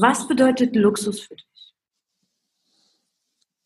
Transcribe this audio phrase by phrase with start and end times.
[0.00, 1.44] Was bedeutet Luxus für dich?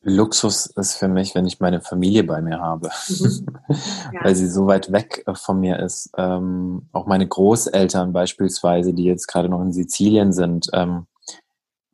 [0.04, 3.46] Luxus ist für mich, wenn ich meine Familie bei mir habe, mhm.
[4.12, 4.24] ja.
[4.24, 6.10] weil sie so weit weg äh, von mir ist.
[6.16, 11.06] Ähm, auch meine Großeltern beispielsweise, die jetzt gerade noch in Sizilien sind, ähm,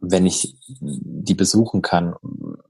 [0.01, 2.15] wenn ich die besuchen kann,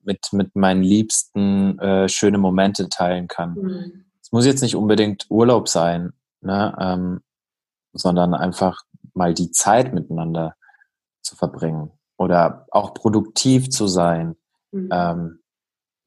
[0.03, 3.55] mit, mit meinen Liebsten äh, schöne Momente teilen kann.
[3.55, 4.05] Mhm.
[4.23, 7.21] Es muss jetzt nicht unbedingt Urlaub sein, ne, ähm,
[7.93, 8.83] sondern einfach
[9.13, 10.55] mal die Zeit miteinander
[11.29, 14.35] zu verbringen oder auch produktiv zu sein,
[14.73, 14.89] mhm.
[14.91, 15.39] ähm,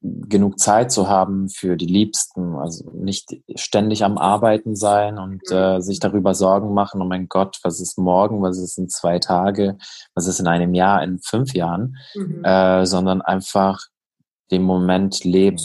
[0.02, 5.56] genug Zeit zu haben für die Liebsten, also nicht ständig am Arbeiten sein und mhm.
[5.56, 9.20] äh, sich darüber Sorgen machen, oh mein Gott, was ist morgen, was ist in zwei
[9.20, 9.78] Tage,
[10.14, 12.44] was ist in einem Jahr, in fünf Jahren, mhm.
[12.44, 13.80] äh, sondern einfach
[14.50, 15.62] den Moment leben.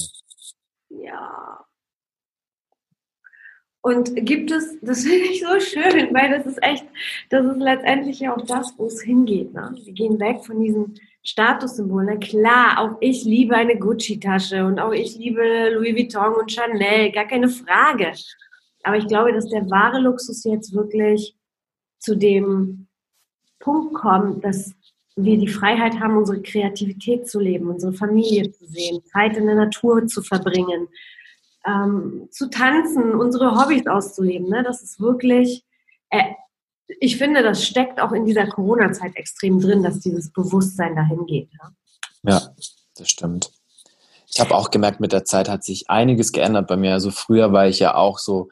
[3.87, 6.85] Und gibt es, das finde ich so schön, weil das ist echt,
[7.29, 9.53] das ist letztendlich ja auch das, wo es hingeht.
[9.53, 9.73] Ne?
[9.81, 12.19] Wir gehen weg von diesen Statussymbolen.
[12.19, 17.27] Klar, auch ich liebe eine Gucci-Tasche und auch ich liebe Louis Vuitton und Chanel, gar
[17.27, 18.11] keine Frage.
[18.83, 21.37] Aber ich glaube, dass der wahre Luxus jetzt wirklich
[21.99, 22.87] zu dem
[23.59, 24.75] Punkt kommt, dass
[25.15, 29.55] wir die Freiheit haben, unsere Kreativität zu leben, unsere Familie zu sehen, Zeit in der
[29.55, 30.89] Natur zu verbringen,
[31.65, 34.49] ähm, zu tanzen, unsere Hobbys auszuleben.
[34.49, 34.63] Ne?
[34.63, 35.63] Das ist wirklich,
[36.09, 36.23] äh,
[36.99, 41.49] ich finde, das steckt auch in dieser Corona-Zeit extrem drin, dass dieses Bewusstsein dahin geht.
[41.61, 42.41] Ja, ja
[42.95, 43.51] das stimmt.
[44.29, 46.93] Ich habe auch gemerkt, mit der Zeit hat sich einiges geändert bei mir.
[46.93, 48.49] Also früher war ich ja auch so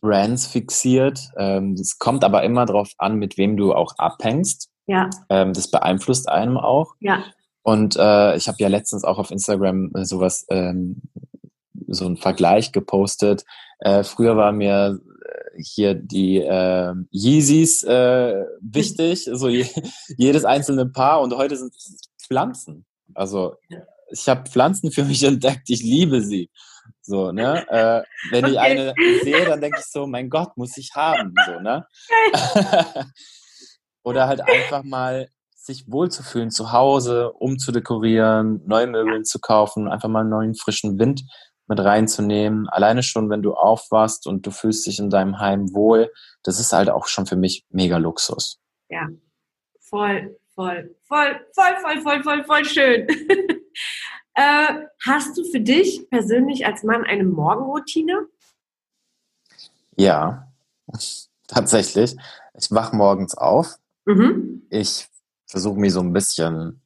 [0.00, 1.28] Brands fixiert.
[1.36, 4.70] Ähm, das kommt aber immer darauf an, mit wem du auch abhängst.
[4.86, 5.08] Ja.
[5.28, 6.94] Ähm, das beeinflusst einem auch.
[7.00, 7.22] Ja.
[7.62, 11.02] Und äh, ich habe ja letztens auch auf Instagram äh, sowas ähm,
[11.90, 13.44] so einen Vergleich gepostet.
[13.80, 19.66] Äh, früher war mir äh, hier die äh, Yeezys äh, wichtig, so je,
[20.16, 22.86] jedes einzelne Paar und heute sind es Pflanzen.
[23.14, 23.56] Also
[24.10, 26.50] ich habe Pflanzen für mich entdeckt, ich liebe sie.
[27.02, 27.66] So, ne?
[27.68, 28.52] Äh, wenn okay.
[28.52, 31.34] ich eine sehe, dann denke ich so, mein Gott, muss ich haben.
[31.46, 31.86] So, ne?
[34.02, 40.20] Oder halt einfach mal sich wohlzufühlen zu Hause, umzudekorieren, neue Möbeln zu kaufen, einfach mal
[40.20, 41.22] einen neuen frischen Wind
[41.70, 42.68] mit reinzunehmen.
[42.68, 46.72] Alleine schon, wenn du aufwachst und du fühlst dich in deinem Heim wohl, das ist
[46.72, 48.60] halt auch schon für mich mega Luxus.
[48.90, 49.08] Ja,
[49.78, 53.06] voll, voll, voll, voll, voll, voll, voll, voll schön.
[54.34, 58.26] äh, hast du für dich persönlich als Mann eine Morgenroutine?
[59.96, 60.48] Ja,
[61.46, 62.16] tatsächlich.
[62.54, 63.76] Ich wach morgens auf.
[64.06, 64.66] Mhm.
[64.70, 65.08] Ich
[65.46, 66.82] versuche mich so ein bisschen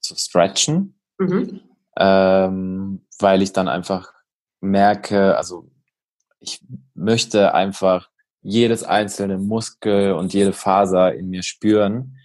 [0.00, 1.60] zu stretchen, mhm.
[1.96, 4.15] ähm, weil ich dann einfach
[4.66, 5.68] merke, also
[6.40, 6.60] ich
[6.94, 8.10] möchte einfach
[8.42, 12.16] jedes einzelne Muskel und jede Faser in mir spüren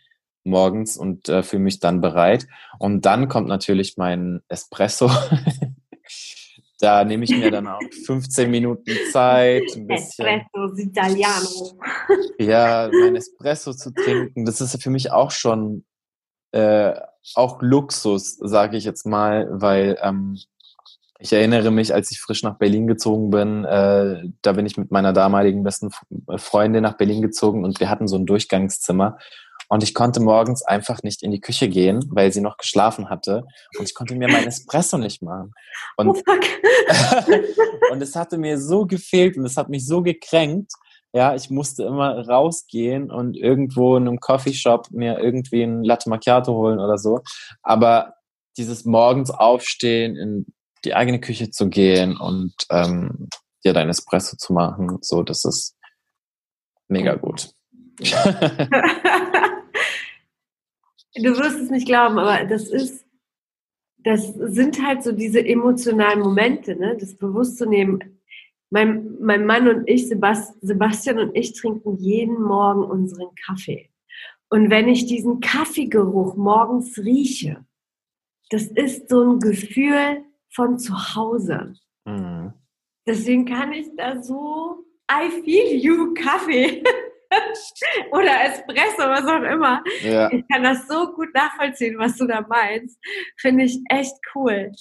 [0.44, 2.48] morgens und äh, fühle mich dann bereit.
[2.80, 5.10] Und dann kommt natürlich mein Espresso.
[6.80, 9.64] da nehme ich mir dann auch 15 Minuten Zeit.
[9.76, 11.80] Ein bisschen, Espresso Italiano.
[12.40, 15.86] ja, mein Espresso zu trinken, das ist für mich auch schon
[16.52, 16.94] äh,
[17.36, 20.38] auch Luxus, sage ich jetzt mal, weil ähm,
[21.22, 24.92] ich erinnere mich, als ich frisch nach Berlin gezogen bin, äh, da bin ich mit
[24.92, 25.92] meiner damaligen besten
[26.28, 29.18] äh, Freundin nach Berlin gezogen und wir hatten so ein Durchgangszimmer.
[29.70, 33.46] Und ich konnte morgens einfach nicht in die Küche gehen, weil sie noch geschlafen hatte.
[33.78, 35.54] Und ich konnte mir mein Espresso nicht machen.
[35.96, 36.22] Und, oh
[37.92, 40.74] und es hatte mir so gefehlt und es hat mich so gekränkt.
[41.14, 46.54] Ja, ich musste immer rausgehen und irgendwo in einem Coffeeshop mir irgendwie ein Latte Macchiato
[46.54, 47.22] holen oder so.
[47.62, 48.16] Aber
[48.58, 50.46] dieses morgens aufstehen, in
[50.86, 53.30] die eigene Küche zu gehen und ähm,
[53.64, 54.98] dir dein Espresso zu machen.
[55.02, 55.78] So, das ist
[56.88, 57.54] mega gut.
[61.16, 63.06] Du wirst es nicht glauben, aber das ist,
[63.98, 66.98] das sind halt so diese emotionalen Momente, ne?
[66.98, 68.22] das bewusst zu nehmen.
[68.70, 73.90] Mein, mein Mann und ich, Sebastian und ich, trinken jeden Morgen unseren Kaffee.
[74.50, 77.66] Und wenn ich diesen Kaffeegeruch morgens rieche,
[78.50, 81.74] das ist so ein Gefühl von zu Hause.
[82.06, 82.54] Mhm.
[83.08, 86.84] Deswegen kann ich da so, I feel you Kaffee
[88.12, 89.84] oder Espresso, was auch immer.
[90.02, 90.32] Ja.
[90.32, 93.00] Ich kann das so gut nachvollziehen, was du da meinst.
[93.38, 94.72] Finde ich echt cool.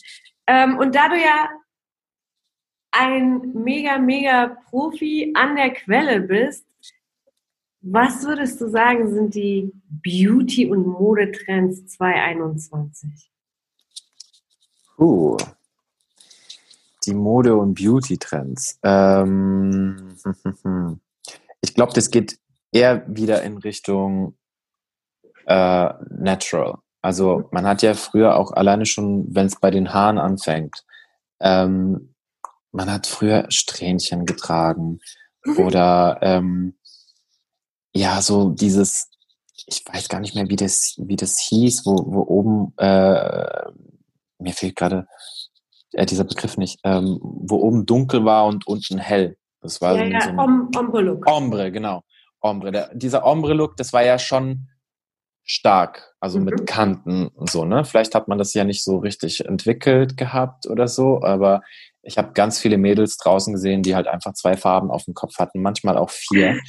[0.46, 1.48] Ähm, und da du ja
[2.92, 6.66] ein mega, mega Profi an der Quelle bist,
[7.82, 13.30] was würdest du sagen, sind die Beauty- und Modetrends 2021?
[14.98, 15.38] Uh,
[17.06, 18.78] die Mode- und Beauty-Trends.
[18.82, 20.16] Ähm,
[21.60, 22.38] ich glaube, das geht
[22.72, 24.36] eher wieder in Richtung
[25.46, 26.78] äh, natural.
[27.02, 30.84] Also man hat ja früher auch alleine schon, wenn es bei den Haaren anfängt,
[31.40, 32.14] ähm,
[32.72, 35.00] man hat früher Strähnchen getragen
[35.56, 36.74] oder ähm,
[37.94, 39.10] ja, so dieses,
[39.66, 43.72] ich weiß gar nicht mehr, wie das, wie das hieß, wo, wo oben, äh,
[44.38, 45.08] mir fehlt gerade
[45.92, 49.36] äh, dieser Begriff nicht, ähm, wo oben dunkel war und unten hell.
[49.60, 51.26] Das war ja, so, ja, so ein Ombre-Look.
[51.26, 52.02] Ombre, genau.
[52.40, 52.72] Ombre.
[52.72, 54.68] Der, dieser Ombre-Look, das war ja schon
[55.44, 56.44] stark, also mhm.
[56.44, 57.84] mit Kanten und so, ne?
[57.84, 61.62] Vielleicht hat man das ja nicht so richtig entwickelt gehabt oder so, aber
[62.02, 65.38] ich habe ganz viele Mädels draußen gesehen, die halt einfach zwei Farben auf dem Kopf
[65.38, 66.60] hatten, manchmal auch vier.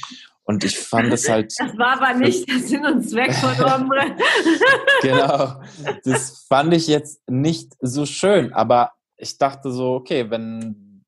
[0.44, 1.54] Und ich fand es halt.
[1.58, 4.16] Das war aber nicht der Sinn und Zweck von Ombre.
[5.02, 5.60] genau.
[6.04, 8.90] Das fand ich jetzt nicht so schön, aber
[9.22, 11.04] ich dachte so, okay, wenn,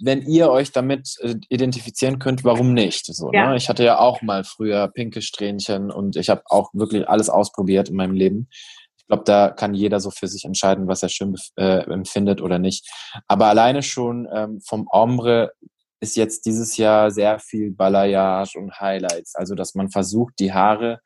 [0.00, 3.06] wenn ihr euch damit äh, identifizieren könnt, warum nicht?
[3.06, 3.38] So, ne?
[3.38, 3.50] ja.
[3.50, 3.56] ne?
[3.56, 7.88] Ich hatte ja auch mal früher pinke Strähnchen und ich habe auch wirklich alles ausprobiert
[7.88, 8.48] in meinem Leben.
[8.96, 12.58] Ich glaube, da kann jeder so für sich entscheiden, was er schön äh, empfindet oder
[12.58, 12.88] nicht.
[13.26, 15.52] Aber alleine schon ähm, vom Ombre
[16.00, 19.34] ist jetzt dieses Jahr sehr viel Balayage und Highlights.
[19.34, 21.00] Also, dass man versucht, die Haare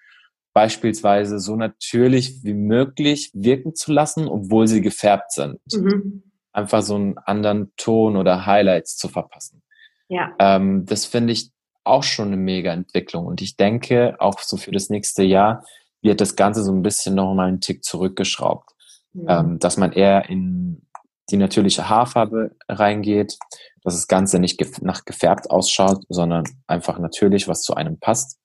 [0.58, 5.60] beispielsweise so natürlich wie möglich wirken zu lassen, obwohl sie gefärbt sind.
[5.72, 6.25] Mhm.
[6.52, 9.62] Einfach so einen anderen Ton oder Highlights zu verpassen.
[10.08, 10.34] Ja.
[10.40, 11.52] Ähm, das finde ich
[11.84, 13.26] auch schon eine mega Entwicklung.
[13.26, 15.64] Und ich denke, auch so für das nächste Jahr
[16.02, 18.69] wird das Ganze so ein bisschen noch mal einen Tick zurückgeschraubt.
[19.12, 19.26] Mhm.
[19.28, 20.88] Ähm, dass man eher in
[21.31, 23.38] die natürliche Haarfarbe reingeht,
[23.84, 28.40] dass das Ganze nicht gef nach gefärbt ausschaut, sondern einfach natürlich, was zu einem passt.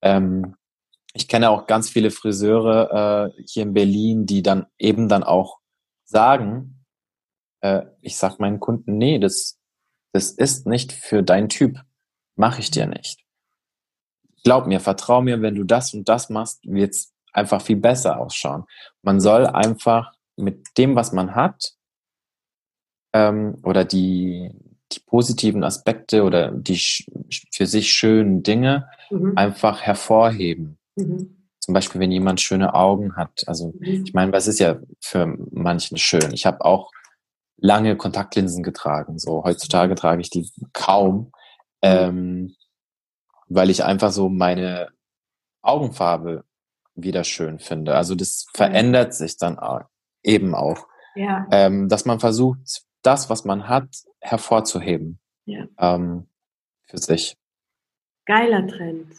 [0.00, 0.54] Ähm,
[1.12, 5.58] ich kenne auch ganz viele Friseure äh, hier in Berlin, die dann eben dann auch
[6.04, 6.84] sagen,
[7.60, 9.58] äh, ich sag meinen Kunden, nee, das,
[10.12, 11.80] das ist nicht für deinen Typ.
[12.36, 13.24] Mache ich dir nicht.
[14.44, 18.64] Glaub mir, vertrau mir, wenn du das und das machst, wird's einfach viel besser ausschauen.
[19.02, 21.74] Man soll einfach mit dem, was man hat,
[23.12, 24.50] ähm, oder die,
[24.92, 26.80] die positiven Aspekte oder die
[27.52, 29.36] für sich schönen Dinge mhm.
[29.36, 30.79] einfach hervorheben.
[31.06, 31.36] Mhm.
[31.58, 33.44] Zum Beispiel, wenn jemand schöne Augen hat.
[33.46, 34.04] Also mhm.
[34.04, 36.32] ich meine, was ist ja für manchen schön?
[36.32, 36.90] Ich habe auch
[37.56, 39.18] lange Kontaktlinsen getragen.
[39.18, 41.32] So heutzutage trage ich die kaum,
[41.82, 42.54] ähm,
[43.48, 44.88] weil ich einfach so meine
[45.62, 46.44] Augenfarbe
[46.94, 47.94] wieder schön finde.
[47.96, 49.58] Also das verändert sich dann
[50.22, 50.86] eben auch.
[51.14, 51.46] Ja.
[51.50, 53.88] Ähm, dass man versucht, das, was man hat,
[54.20, 55.18] hervorzuheben.
[55.44, 55.66] Ja.
[55.78, 56.28] Ähm,
[56.86, 57.36] für sich.
[58.26, 59.12] Geiler Trend.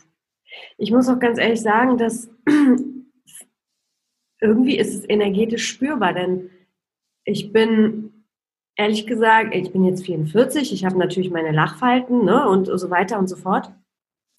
[0.77, 2.29] Ich muss auch ganz ehrlich sagen, dass
[4.41, 6.49] irgendwie ist es energetisch spürbar, denn
[7.23, 8.25] ich bin
[8.75, 13.19] ehrlich gesagt, ich bin jetzt 44, ich habe natürlich meine Lachfalten ne, und so weiter
[13.19, 13.71] und so fort.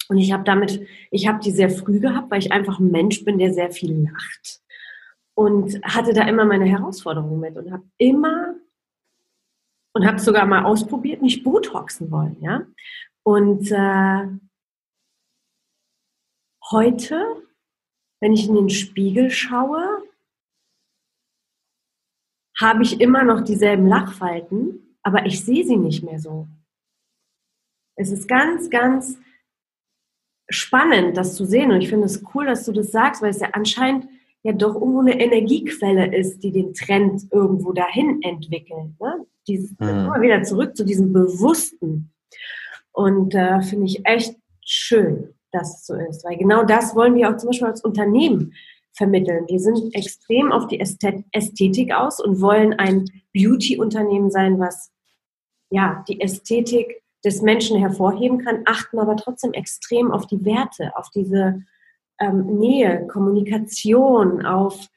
[0.09, 3.23] Und ich habe damit, ich habe die sehr früh gehabt, weil ich einfach ein Mensch
[3.23, 4.61] bin, der sehr viel lacht.
[5.33, 8.55] Und hatte da immer meine Herausforderungen mit und habe immer
[9.93, 12.65] und habe sogar mal ausprobiert, mich Botoxen wollen, ja.
[13.23, 14.27] Und äh,
[16.71, 17.43] heute,
[18.19, 20.03] wenn ich in den Spiegel schaue,
[22.59, 26.47] habe ich immer noch dieselben Lachfalten, aber ich sehe sie nicht mehr so.
[27.95, 29.17] Es ist ganz, ganz
[30.49, 31.71] spannend, das zu sehen.
[31.71, 34.07] Und ich finde es cool, dass du das sagst, weil es ja anscheinend
[34.43, 38.99] ja doch irgendwo eine Energiequelle ist, die den Trend irgendwo dahin entwickelt.
[38.99, 39.25] Ne?
[39.47, 39.87] Dieses, mhm.
[39.87, 42.13] immer wieder zurück zu diesem Bewussten.
[42.91, 46.25] Und äh, finde ich echt schön, dass es so ist.
[46.25, 48.53] Weil genau das wollen wir auch zum Beispiel als Unternehmen
[48.93, 49.45] vermitteln.
[49.47, 54.91] Wir sind extrem auf die Ästhetik aus und wollen ein Beauty-Unternehmen sein, was
[55.69, 61.09] ja die Ästhetik des Menschen hervorheben kann, achten aber trotzdem extrem auf die Werte, auf
[61.09, 61.63] diese
[62.19, 64.89] ähm, Nähe, Kommunikation, auf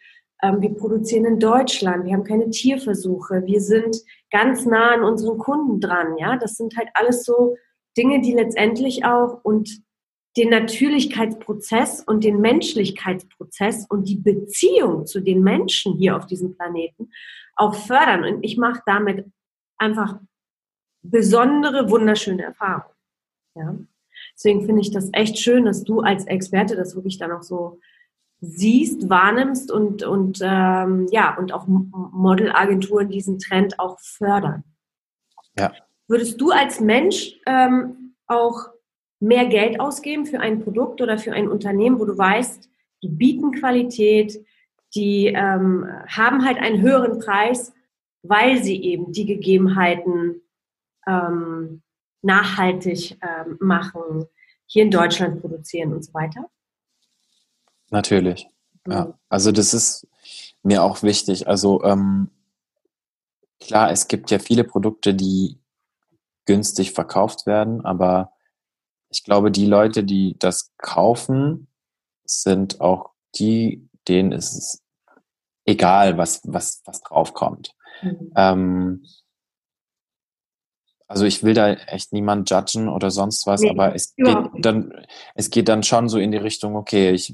[0.42, 3.96] ähm, wir produzieren in Deutschland, wir haben keine Tierversuche, wir sind
[4.30, 6.18] ganz nah an unseren Kunden dran.
[6.18, 7.56] Ja, das sind halt alles so
[7.96, 9.85] Dinge, die letztendlich auch und
[10.36, 17.10] den Natürlichkeitsprozess und den Menschlichkeitsprozess und die Beziehung zu den Menschen hier auf diesem Planeten
[17.54, 18.24] auch fördern.
[18.24, 19.26] Und ich mache damit
[19.78, 20.20] einfach
[21.02, 22.94] besondere, wunderschöne Erfahrungen.
[23.54, 23.76] Ja?
[24.34, 27.80] Deswegen finde ich das echt schön, dass du als Experte das wirklich dann auch so
[28.40, 34.62] siehst, wahrnimmst und, und ähm, ja, und auch Modelagenturen diesen Trend auch fördern.
[35.58, 35.72] Ja.
[36.06, 38.68] Würdest du als Mensch ähm, auch
[39.20, 42.68] mehr Geld ausgeben für ein Produkt oder für ein Unternehmen, wo du weißt,
[43.02, 44.44] die bieten Qualität,
[44.94, 47.72] die ähm, haben halt einen höheren Preis,
[48.22, 50.42] weil sie eben die Gegebenheiten
[51.06, 51.82] ähm,
[52.22, 54.26] nachhaltig ähm, machen,
[54.66, 56.50] hier in Deutschland produzieren und so weiter?
[57.90, 58.48] Natürlich.
[58.84, 58.92] Mhm.
[58.92, 59.18] Ja.
[59.28, 60.08] Also das ist
[60.62, 61.46] mir auch wichtig.
[61.46, 62.30] Also ähm,
[63.60, 65.58] klar, es gibt ja viele Produkte, die
[66.46, 68.32] günstig verkauft werden, aber
[69.16, 71.68] ich glaube, die Leute, die das kaufen,
[72.26, 74.82] sind auch die, denen ist es
[75.64, 77.74] egal, was, was, was draufkommt.
[78.02, 78.32] Mhm.
[78.36, 79.06] Ähm,
[81.08, 85.06] also ich will da echt niemand judgen oder sonst was, nee, aber es geht dann,
[85.34, 87.32] es geht dann schon so in die Richtung, okay, ich,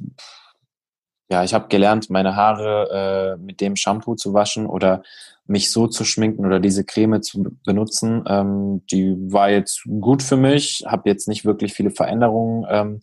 [1.31, 5.02] ja, ich habe gelernt, meine Haare äh, mit dem Shampoo zu waschen oder
[5.47, 8.25] mich so zu schminken oder diese Creme zu benutzen.
[8.26, 13.00] Ähm, die war jetzt gut für mich, habe jetzt nicht wirklich viele Veränderungen ähm,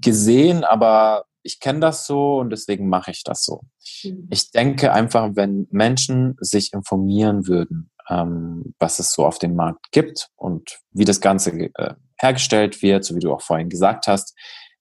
[0.00, 3.62] gesehen, aber ich kenne das so und deswegen mache ich das so.
[4.02, 4.28] Mhm.
[4.30, 9.90] Ich denke einfach, wenn Menschen sich informieren würden, ähm, was es so auf dem Markt
[9.92, 14.34] gibt und wie das Ganze äh, hergestellt wird, so wie du auch vorhin gesagt hast.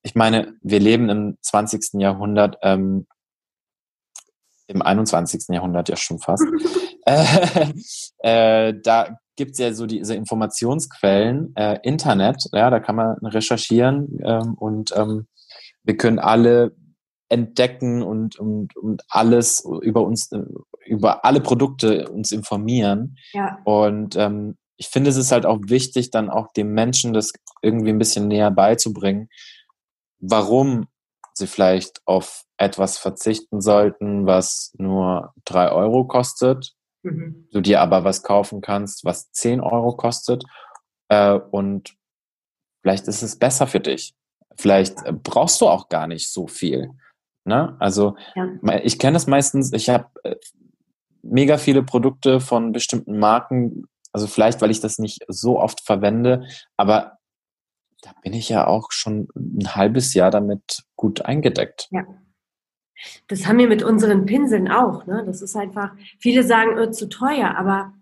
[0.05, 1.99] Ich meine, wir leben im 20.
[1.99, 3.07] Jahrhundert, ähm,
[4.67, 5.45] im 21.
[5.49, 6.43] Jahrhundert ja schon fast.
[7.07, 7.73] äh,
[8.19, 14.53] äh, da gibt's ja so diese Informationsquellen, äh, Internet, ja, da kann man recherchieren ähm,
[14.53, 15.25] und ähm,
[15.83, 16.75] wir können alle
[17.29, 20.29] entdecken und, und, und alles über uns,
[20.85, 23.17] über alle Produkte uns informieren.
[23.33, 23.57] Ja.
[23.63, 27.31] Und ähm, ich finde, es ist halt auch wichtig, dann auch dem Menschen das
[27.63, 29.29] irgendwie ein bisschen näher beizubringen,
[30.29, 30.87] warum
[31.33, 37.47] sie vielleicht auf etwas verzichten sollten, was nur drei Euro kostet, mhm.
[37.51, 40.43] du dir aber was kaufen kannst, was zehn Euro kostet.
[41.09, 41.95] Äh, und
[42.81, 44.15] vielleicht ist es besser für dich.
[44.57, 46.91] Vielleicht brauchst du auch gar nicht so viel.
[47.43, 47.75] Ne?
[47.79, 48.79] Also ja.
[48.83, 50.35] ich kenne das meistens, ich habe äh,
[51.21, 56.47] mega viele Produkte von bestimmten Marken, also vielleicht, weil ich das nicht so oft verwende,
[56.77, 57.14] aber
[58.05, 61.87] da bin ich ja auch schon ein halbes Jahr damit gut eingedeckt.
[61.89, 62.03] Ja.
[63.27, 65.07] Das haben wir mit unseren Pinseln auch.
[65.07, 65.23] Ne?
[65.25, 67.93] Das ist einfach, viele sagen, oh, zu teuer, aber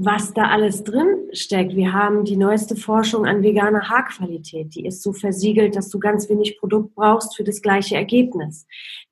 [0.00, 1.74] was da alles drin steckt.
[1.74, 4.74] Wir haben die neueste Forschung an veganer Haarqualität.
[4.76, 8.66] Die ist so versiegelt, dass du ganz wenig Produkt brauchst für das gleiche Ergebnis.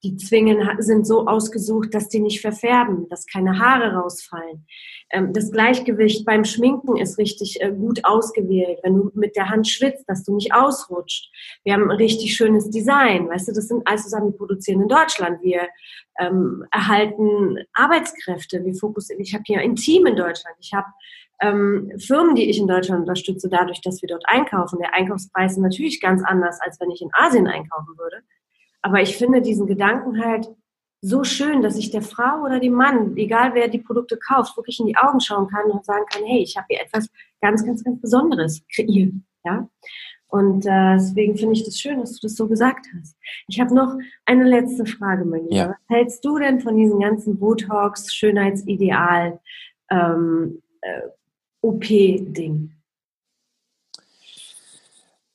[0.05, 4.64] Die Zwingen sind so ausgesucht, dass die nicht verfärben, dass keine Haare rausfallen.
[5.11, 8.78] Ähm, das Gleichgewicht beim Schminken ist richtig äh, gut ausgewählt.
[8.83, 11.31] Wenn du mit der Hand schwitzt, dass du nicht ausrutscht.
[11.64, 13.28] Wir haben ein richtig schönes Design.
[13.28, 15.43] Weißt du, das sind alles Sachen, die produzieren in Deutschland.
[15.43, 15.62] Wir
[16.19, 18.64] ähm, erhalten Arbeitskräfte.
[18.64, 19.23] Wir fokussieren.
[19.23, 20.57] Ich habe hier ein Team in Deutschland.
[20.61, 20.87] Ich habe
[21.40, 24.78] ähm, Firmen, die ich in Deutschland unterstütze, dadurch, dass wir dort einkaufen.
[24.78, 28.23] Der Einkaufspreis ist natürlich ganz anders, als wenn ich in Asien einkaufen würde.
[28.83, 30.49] Aber ich finde diesen Gedanken halt
[31.02, 34.80] so schön, dass ich der Frau oder dem Mann, egal wer die Produkte kauft, wirklich
[34.80, 37.09] in die Augen schauen kann und sagen kann, hey, ich habe hier etwas
[37.40, 39.12] ganz, ganz, ganz Besonderes kreiert.
[39.45, 39.68] Ja?
[40.28, 43.16] Und äh, deswegen finde ich das schön, dass du das so gesagt hast.
[43.49, 45.54] Ich habe noch eine letzte Frage, Lieber.
[45.54, 45.68] Ja.
[45.68, 49.38] Was hältst du denn von diesen ganzen Botox, Schönheitsideal,
[49.90, 51.02] ähm, äh,
[51.62, 52.73] OP-Ding?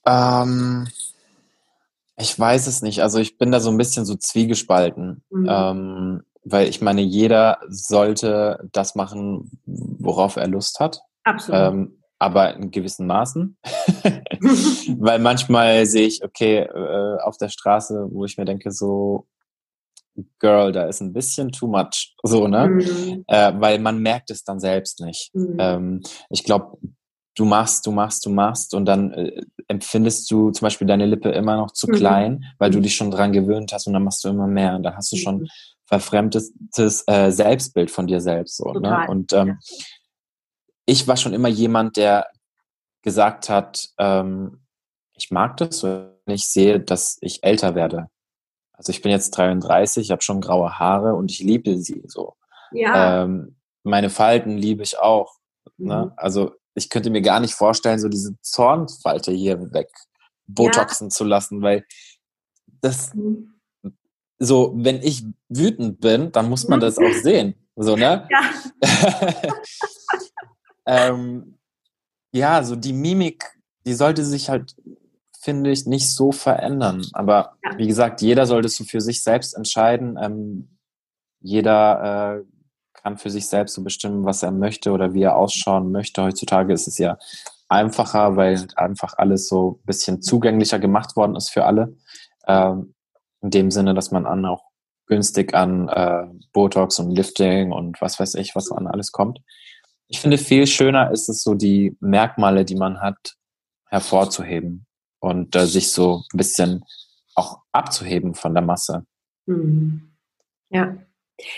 [0.06, 0.88] Ähm,
[2.18, 3.02] ich weiß es nicht.
[3.02, 5.24] Also ich bin da so ein bisschen so zwiegespalten.
[5.30, 5.48] Mhm.
[5.50, 11.02] Ähm, weil ich meine, jeder sollte das machen, worauf er Lust hat.
[11.24, 11.62] Absolut.
[11.62, 13.58] Ähm, aber in gewissen Maßen.
[15.00, 19.28] weil manchmal sehe ich, okay, äh, auf der Straße, wo ich mir denke, so,
[20.40, 22.68] Girl, da ist ein bisschen too much, so, ne?
[22.68, 23.24] Mhm.
[23.28, 25.34] Äh, weil man merkt es dann selbst nicht.
[25.34, 25.58] Mhm.
[25.60, 26.78] Ähm, ich glaube,
[27.36, 31.30] du machst, du machst, du machst und dann äh, empfindest du zum Beispiel deine Lippe
[31.30, 31.94] immer noch zu mhm.
[31.94, 34.84] klein, weil du dich schon dran gewöhnt hast und dann machst du immer mehr und
[34.84, 35.48] dann hast du schon mhm.
[35.86, 38.58] verfremdetes äh, Selbstbild von dir selbst.
[38.58, 39.06] So, ne?
[39.08, 39.60] Und ähm,
[40.86, 42.28] ich war schon immer jemand, der
[43.02, 44.62] gesagt hat, ähm,
[45.16, 48.08] ich mag das, wenn ich sehe, dass ich älter werde.
[48.82, 52.36] Also ich bin jetzt 33, ich habe schon graue Haare und ich liebe sie so.
[52.72, 53.26] Ja.
[53.26, 55.36] Ähm, meine Falten liebe ich auch.
[55.78, 56.06] Ne?
[56.06, 56.12] Mhm.
[56.18, 59.88] Also ich könnte mir gar nicht vorstellen, so diese Zornfalte hier weg
[60.48, 61.12] botoxen ja.
[61.12, 61.86] zu lassen, weil
[62.82, 63.54] das mhm.
[64.40, 67.54] so, wenn ich wütend bin, dann muss man das auch sehen.
[67.76, 68.28] So, ne?
[68.32, 68.50] Ja.
[70.88, 71.60] ähm,
[72.34, 73.46] ja, so die Mimik,
[73.86, 74.76] die sollte sich halt,
[75.42, 77.06] finde ich, nicht so verändern.
[77.14, 77.78] Aber ja.
[77.78, 80.18] wie gesagt, jeder sollte so für sich selbst entscheiden.
[80.22, 80.78] Ähm,
[81.40, 82.44] jeder äh,
[82.94, 86.24] kann für sich selbst so bestimmen, was er möchte oder wie er ausschauen möchte.
[86.24, 87.18] Heutzutage ist es ja
[87.68, 91.96] einfacher, weil einfach alles so ein bisschen zugänglicher gemacht worden ist für alle.
[92.46, 92.94] Ähm,
[93.42, 94.64] in dem Sinne, dass man an auch
[95.08, 99.40] günstig an äh, Botox und Lifting und was weiß ich, was an alles kommt.
[100.08, 103.36] Ich finde, viel schöner ist es so, die Merkmale, die man hat,
[103.90, 104.86] hervorzuheben
[105.22, 106.84] und äh, sich so ein bisschen
[107.36, 109.06] auch abzuheben von der Masse.
[109.46, 110.12] Mhm.
[110.70, 110.98] Ja,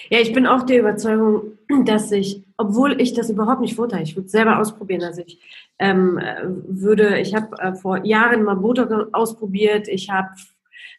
[0.10, 4.16] ja, ich bin auch der Überzeugung, dass ich, obwohl ich das überhaupt nicht vorteile, ich
[4.16, 5.04] würde es selber ausprobieren.
[5.04, 5.40] Also ich
[5.80, 6.20] ähm,
[6.68, 10.30] würde, ich habe äh, vor Jahren mal Botox ausprobiert, ich habe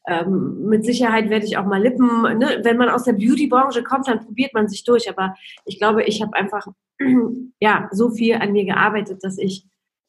[0.06, 2.60] ähm, mit Sicherheit werde ich auch mal Lippen, ne?
[2.62, 5.08] wenn man aus der Beauty-Branche kommt, dann probiert man sich durch.
[5.08, 6.66] Aber ich glaube, ich habe einfach
[7.60, 9.64] ja so viel an mir gearbeitet, dass ich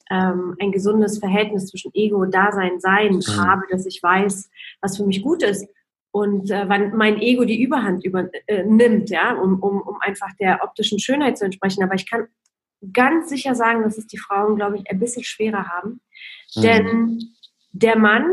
[0.10, 3.38] ähm, ein gesundes Verhältnis zwischen Ego, Dasein, Sein mhm.
[3.38, 4.50] habe, dass ich weiß,
[4.82, 5.68] was für mich gut ist
[6.12, 10.64] und äh, wann mein Ego die Überhand übernimmt, äh, ja, um, um, um einfach der
[10.64, 11.84] optischen Schönheit zu entsprechen.
[11.84, 12.28] Aber ich kann
[12.94, 16.00] ganz sicher sagen, dass es die Frauen, glaube ich, ein bisschen schwerer haben.
[16.56, 16.62] Mhm.
[16.62, 17.20] Denn
[17.74, 18.26] der Mann,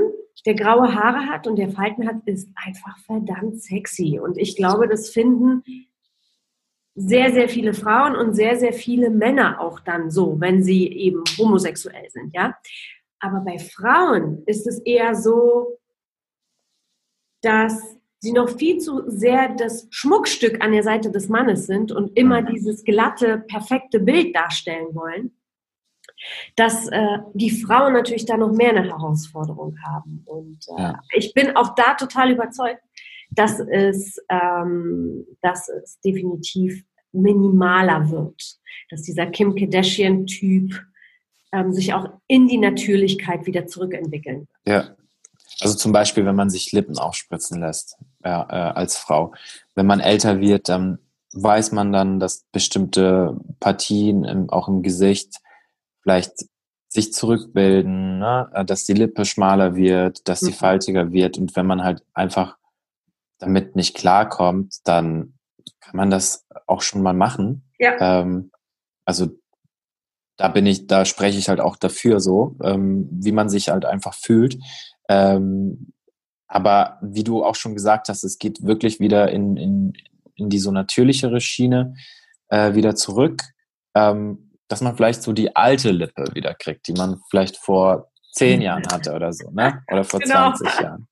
[0.46, 4.20] der graue Haare hat und der Falten hat, ist einfach verdammt sexy.
[4.22, 5.64] Und ich glaube, das finden
[6.94, 11.22] sehr, sehr viele Frauen und sehr, sehr viele Männer auch dann so, wenn sie eben
[11.38, 12.56] homosexuell sind, ja.
[13.18, 15.78] Aber bei Frauen ist es eher so,
[17.40, 22.16] dass sie noch viel zu sehr das Schmuckstück an der Seite des Mannes sind und
[22.16, 22.46] immer mhm.
[22.46, 25.36] dieses glatte, perfekte Bild darstellen wollen,
[26.56, 30.22] dass äh, die Frauen natürlich da noch mehr eine Herausforderung haben.
[30.26, 31.00] Und äh, ja.
[31.12, 32.82] ich bin auch da total überzeugt,
[33.34, 38.58] dass es, ähm, dass es definitiv minimaler wird,
[38.90, 40.82] dass dieser Kim Kardashian-Typ
[41.52, 44.48] ähm, sich auch in die Natürlichkeit wieder zurückentwickeln wird.
[44.66, 44.96] Ja,
[45.60, 49.34] also zum Beispiel, wenn man sich Lippen aufspritzen lässt ja, äh, als Frau.
[49.74, 50.98] Wenn man älter wird, dann
[51.34, 55.36] weiß man dann, dass bestimmte Partien im, auch im Gesicht
[56.02, 56.32] vielleicht
[56.88, 58.50] sich zurückbilden, ne?
[58.52, 60.56] Äh, dass die Lippe schmaler wird, dass sie mhm.
[60.56, 61.38] faltiger wird.
[61.38, 62.56] Und wenn man halt einfach
[63.42, 65.34] damit nicht klarkommt, dann
[65.80, 67.68] kann man das auch schon mal machen.
[67.78, 68.20] Ja.
[68.20, 68.52] Ähm,
[69.04, 69.30] also
[70.36, 73.84] da bin ich, da spreche ich halt auch dafür so, ähm, wie man sich halt
[73.84, 74.58] einfach fühlt.
[75.08, 75.92] Ähm,
[76.46, 79.92] aber wie du auch schon gesagt hast, es geht wirklich wieder in, in,
[80.36, 81.94] in die so natürlichere Schiene
[82.48, 83.42] äh, wieder zurück,
[83.94, 88.58] ähm, dass man vielleicht so die alte Lippe wieder kriegt, die man vielleicht vor zehn
[88.58, 88.62] mhm.
[88.62, 89.82] Jahren hatte oder so, ne?
[89.90, 90.52] Oder vor genau.
[90.54, 91.06] 20 Jahren.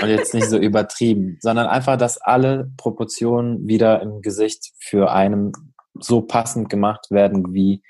[0.00, 5.52] Und jetzt nicht so übertrieben, sondern einfach, dass alle Proportionen wieder im Gesicht für einen
[5.94, 7.82] so passend gemacht werden, wie,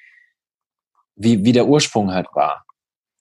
[1.15, 2.65] wie, wie der Ursprung halt war.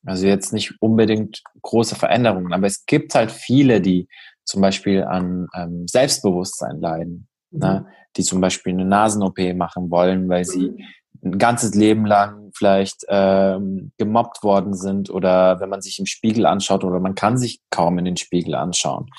[0.06, 4.08] Also jetzt nicht unbedingt große Veränderungen, aber es gibt halt viele, die
[4.46, 7.60] zum Beispiel an ähm, Selbstbewusstsein leiden, mhm.
[7.60, 7.86] ne?
[8.16, 10.84] die zum Beispiel eine Nasen-OP machen wollen, weil sie mhm.
[11.24, 16.46] Ein ganzes Leben lang vielleicht ähm, gemobbt worden sind oder wenn man sich im Spiegel
[16.46, 19.10] anschaut oder man kann sich kaum in den Spiegel anschauen,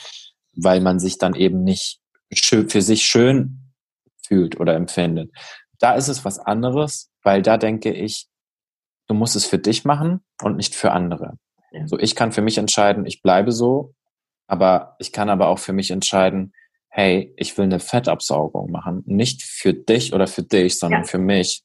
[0.54, 2.00] weil man sich dann eben nicht
[2.32, 3.72] für sich schön
[4.26, 5.32] fühlt oder empfindet.
[5.78, 8.26] Da ist es was anderes, weil da denke ich,
[9.06, 11.38] du musst es für dich machen und nicht für andere.
[11.72, 11.86] Ja.
[11.86, 13.94] So, ich kann für mich entscheiden, ich bleibe so,
[14.46, 16.52] aber ich kann aber auch für mich entscheiden,
[16.88, 19.02] hey, ich will eine Fettabsaugung machen.
[19.06, 21.06] Nicht für dich oder für dich, sondern ja.
[21.06, 21.62] für mich,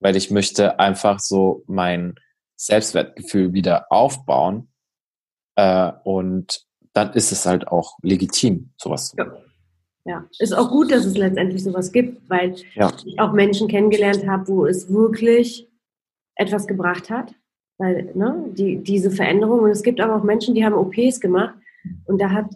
[0.00, 2.14] weil ich möchte einfach so mein
[2.56, 4.68] Selbstwertgefühl wieder aufbauen.
[5.56, 9.42] Äh, und dann ist es halt auch legitim, sowas zu machen.
[10.04, 10.24] Ja.
[10.38, 12.92] ist auch gut, dass es letztendlich sowas gibt, weil ja.
[13.04, 15.68] ich auch Menschen kennengelernt habe, wo es wirklich
[16.36, 17.34] etwas gebracht hat,
[17.78, 21.56] weil ne, die, diese Veränderung, und es gibt aber auch Menschen, die haben OPs gemacht
[22.04, 22.54] und da hat,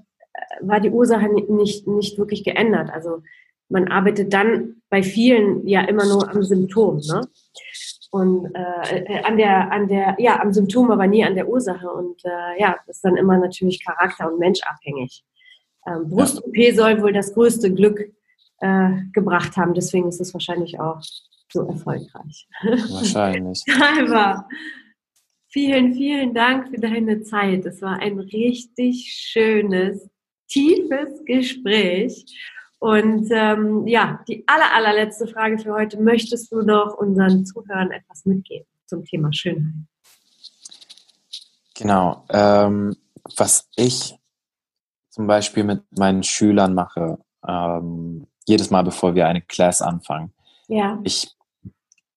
[0.61, 2.91] war die Ursache nicht, nicht wirklich geändert.
[2.91, 3.23] Also
[3.71, 6.99] man arbeitet dann bei vielen ja immer nur am Symptom.
[6.99, 7.23] Ne?
[8.11, 11.89] Und äh, an der, an der, ja, am Symptom, aber nie an der Ursache.
[11.89, 15.25] Und äh, ja, das ist dann immer natürlich charakter- und menschabhängig.
[15.87, 18.01] Ähm, Brust-OP soll wohl das größte Glück
[18.61, 21.01] äh, gebracht haben, deswegen ist es wahrscheinlich auch
[21.53, 22.49] so erfolgreich.
[22.63, 23.63] Wahrscheinlich.
[23.99, 24.45] Einfach.
[25.49, 27.67] Vielen, vielen Dank für deine Zeit.
[27.67, 30.09] Es war ein richtig schönes,
[30.47, 32.25] tiefes Gespräch.
[32.81, 36.01] Und ähm, ja, die aller, allerletzte Frage für heute.
[36.01, 39.85] Möchtest du noch unseren Zuhörern etwas mitgeben zum Thema Schönheit?
[41.77, 42.25] Genau.
[42.31, 42.97] Ähm,
[43.37, 44.19] was ich
[45.11, 50.33] zum Beispiel mit meinen Schülern mache, ähm, jedes Mal, bevor wir eine Class anfangen.
[50.69, 50.99] Ja.
[51.05, 51.37] Ich,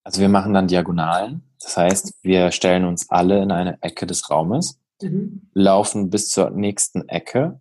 [0.05, 1.43] also wir machen dann Diagonalen.
[1.61, 5.49] Das heißt, wir stellen uns alle in eine Ecke des Raumes, mhm.
[5.53, 7.59] laufen bis zur nächsten Ecke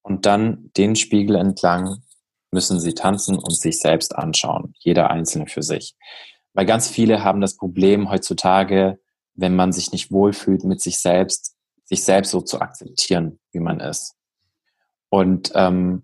[0.00, 2.02] und dann den Spiegel entlang
[2.50, 4.74] müssen sie tanzen und sich selbst anschauen.
[4.78, 5.94] Jeder Einzelne für sich.
[6.54, 8.98] Weil ganz viele haben das Problem heutzutage,
[9.34, 13.80] wenn man sich nicht wohlfühlt mit sich selbst, sich selbst so zu akzeptieren, wie man
[13.80, 14.14] ist.
[15.10, 16.02] Und ähm,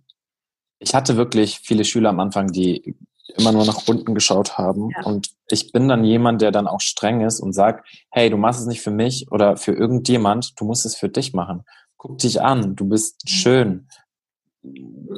[0.79, 2.95] ich hatte wirklich viele Schüler am Anfang, die
[3.37, 4.91] immer nur nach unten geschaut haben.
[4.91, 5.05] Ja.
[5.05, 8.61] Und ich bin dann jemand, der dann auch streng ist und sagt, hey, du machst
[8.61, 11.65] es nicht für mich oder für irgendjemand, du musst es für dich machen.
[11.97, 13.29] Guck dich an, du bist mhm.
[13.29, 13.89] schön.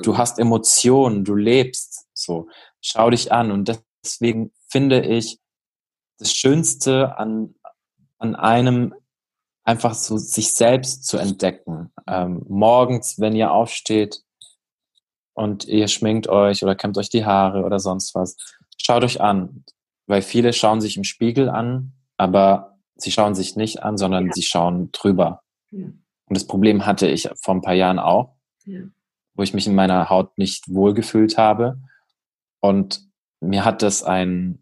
[0.03, 2.07] Du hast Emotionen, du lebst.
[2.13, 2.49] So,
[2.81, 3.51] schau dich an.
[3.51, 5.41] Und deswegen finde ich,
[6.19, 7.55] das Schönste an,
[8.19, 8.95] an einem
[9.65, 11.93] einfach so sich selbst zu entdecken.
[12.07, 14.23] Ähm, morgens, wenn ihr aufsteht
[15.35, 18.37] und ihr schminkt euch oder kämmt euch die Haare oder sonst was,
[18.79, 19.65] schaut euch an.
[20.07, 24.33] Weil viele schauen sich im Spiegel an, aber sie schauen sich nicht an, sondern ja.
[24.33, 25.43] sie schauen drüber.
[25.71, 25.87] Ja.
[26.29, 28.81] Und das Problem hatte ich vor ein paar Jahren auch, ja.
[29.37, 31.79] Wo ich mich in meiner Haut nicht wohlgefühlt habe.
[32.61, 33.07] Und
[33.41, 34.59] mir hat das ein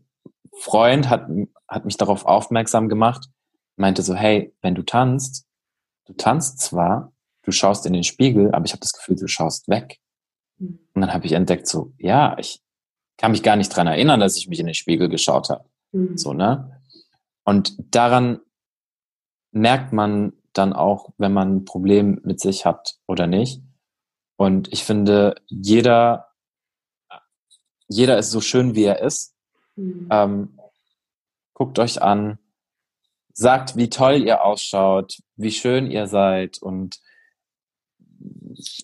[0.59, 1.29] Freund, hat,
[1.69, 3.29] hat mich darauf aufmerksam gemacht,
[3.77, 5.47] meinte so, hey, wenn du tanzt,
[6.07, 9.69] du tanzt zwar, du schaust in den Spiegel, aber ich habe das Gefühl, du schaust
[9.69, 9.99] weg.
[10.59, 10.81] Mhm.
[10.93, 12.61] Und dann habe ich entdeckt, so, ja, ich
[13.17, 15.65] kann mich gar nicht dran erinnern, dass ich mich in den Spiegel geschaut habe.
[15.93, 16.19] Mhm.
[16.19, 16.81] So, ne?
[17.45, 18.41] Und daran
[19.53, 23.63] merkt man dann auch, wenn man ein Problem mit sich hat oder nicht.
[24.37, 26.29] Und ich finde, jeder,
[27.89, 29.35] jeder ist so schön, wie er ist.
[29.77, 30.09] Mhm.
[30.11, 30.61] Ähm,
[31.53, 32.39] guckt euch an,
[33.33, 37.01] sagt, wie toll ihr ausschaut, wie schön ihr seid und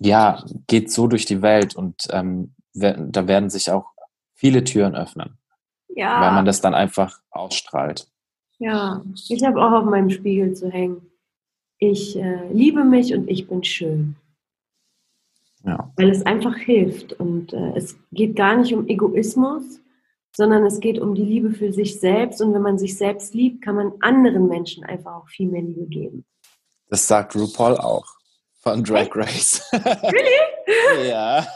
[0.00, 3.86] ja, geht so durch die Welt und ähm, da werden sich auch
[4.34, 5.38] viele Türen öffnen.
[5.88, 6.20] Ja.
[6.20, 8.08] Weil man das dann einfach ausstrahlt.
[8.58, 11.10] Ja, ich habe auch auf meinem Spiegel zu hängen.
[11.78, 14.16] Ich äh, liebe mich und ich bin schön.
[15.64, 15.92] Ja.
[15.96, 17.12] Weil es einfach hilft.
[17.14, 19.80] Und äh, es geht gar nicht um Egoismus,
[20.34, 22.40] sondern es geht um die Liebe für sich selbst.
[22.40, 25.86] Und wenn man sich selbst liebt, kann man anderen Menschen einfach auch viel mehr Liebe
[25.86, 26.24] geben.
[26.88, 28.06] Das sagt RuPaul auch
[28.60, 29.62] von Drag Race.
[29.72, 31.08] Really?
[31.08, 31.46] ja.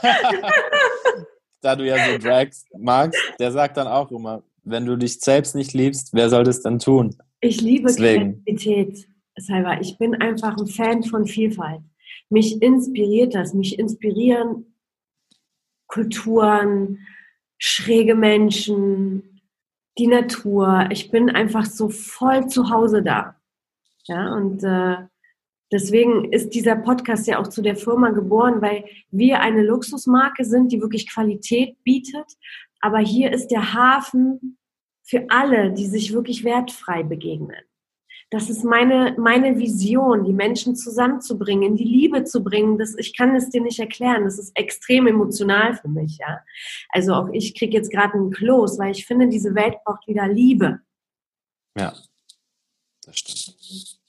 [1.61, 5.55] da du ja so Drags magst, der sagt dann auch immer, wenn du dich selbst
[5.55, 7.17] nicht liebst, wer soll das dann tun?
[7.41, 8.43] Ich liebe Deswegen.
[8.45, 9.81] Kreativität, Salva.
[9.81, 11.83] Ich bin einfach ein Fan von Vielfalt.
[12.31, 13.55] Mich inspiriert das.
[13.55, 14.75] Mich inspirieren
[15.87, 17.07] Kulturen,
[17.59, 19.41] schräge Menschen,
[19.99, 20.89] die Natur.
[20.91, 23.37] Ich bin einfach so voll zu Hause da.
[24.07, 24.97] Ja, und äh,
[25.73, 30.73] deswegen ist dieser Podcast ja auch zu der Firma geboren, weil wir eine Luxusmarke sind,
[30.73, 32.27] die wirklich Qualität bietet.
[32.81, 34.59] Aber hier ist der Hafen
[35.03, 37.63] für alle, die sich wirklich wertfrei begegnen.
[38.35, 42.79] Das ist meine, meine Vision, die Menschen zusammenzubringen, in die Liebe zu bringen.
[42.79, 44.25] Das, ich kann es dir nicht erklären.
[44.25, 46.41] Das ist extrem emotional für mich, ja.
[46.89, 50.27] Also auch ich kriege jetzt gerade einen Kloß, weil ich finde, diese Welt braucht wieder
[50.27, 50.81] Liebe.
[51.79, 51.95] Ja,
[53.07, 54.01] das stimmt.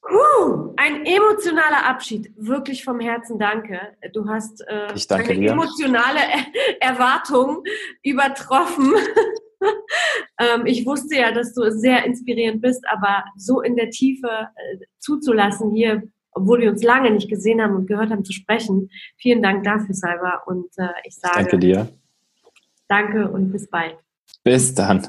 [0.00, 2.32] Puh, ein emotionaler Abschied.
[2.36, 3.94] Wirklich vom Herzen danke.
[4.14, 5.50] Du hast äh, ich danke eine dir.
[5.50, 6.20] emotionale
[6.80, 7.62] Erwartung
[8.02, 8.94] übertroffen.
[10.38, 14.78] ähm, ich wusste ja, dass du sehr inspirierend bist, aber so in der Tiefe äh,
[14.98, 18.90] zuzulassen hier, obwohl wir uns lange nicht gesehen haben und gehört haben zu sprechen.
[19.16, 20.42] Vielen Dank dafür, Salva.
[20.46, 21.88] Und äh, ich sage danke dir.
[22.88, 23.96] Danke und bis bald.
[24.44, 25.08] Bis dann.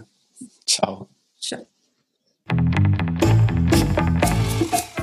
[0.66, 1.10] Ciao.
[1.40, 1.66] Ciao.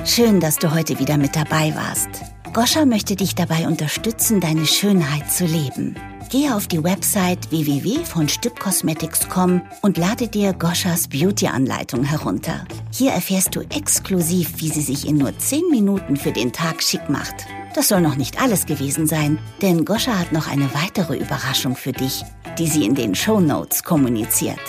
[0.05, 2.09] Schön, dass du heute wieder mit dabei warst.
[2.53, 5.95] Goscha möchte dich dabei unterstützen, deine Schönheit zu leben.
[6.31, 12.63] Gehe auf die Website www.von und lade dir Goschas Beauty-Anleitung herunter.
[12.89, 17.09] Hier erfährst du exklusiv, wie sie sich in nur 10 Minuten für den Tag schick
[17.09, 17.35] macht.
[17.75, 21.91] Das soll noch nicht alles gewesen sein, denn Goscha hat noch eine weitere Überraschung für
[21.91, 22.23] dich,
[22.57, 24.61] die sie in den Show Notes kommuniziert.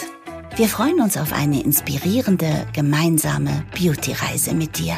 [0.56, 4.96] Wir freuen uns auf eine inspirierende, gemeinsame Beauty-Reise mit dir.